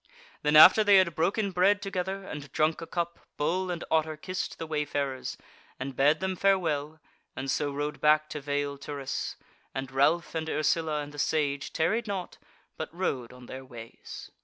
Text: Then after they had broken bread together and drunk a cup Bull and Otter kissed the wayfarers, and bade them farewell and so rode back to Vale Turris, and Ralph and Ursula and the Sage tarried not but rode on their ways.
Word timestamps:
Then 0.41 0.55
after 0.55 0.83
they 0.83 0.97
had 0.97 1.13
broken 1.13 1.51
bread 1.51 1.79
together 1.79 2.23
and 2.23 2.51
drunk 2.51 2.81
a 2.81 2.87
cup 2.87 3.19
Bull 3.37 3.69
and 3.69 3.83
Otter 3.91 4.17
kissed 4.17 4.57
the 4.57 4.65
wayfarers, 4.65 5.37
and 5.79 5.95
bade 5.95 6.21
them 6.21 6.35
farewell 6.35 6.99
and 7.35 7.51
so 7.51 7.71
rode 7.71 8.01
back 8.01 8.27
to 8.29 8.41
Vale 8.41 8.79
Turris, 8.79 9.35
and 9.75 9.91
Ralph 9.91 10.33
and 10.33 10.49
Ursula 10.49 11.01
and 11.01 11.11
the 11.11 11.19
Sage 11.19 11.71
tarried 11.71 12.07
not 12.07 12.39
but 12.77 12.91
rode 12.91 13.31
on 13.31 13.45
their 13.45 13.63
ways. 13.63 14.31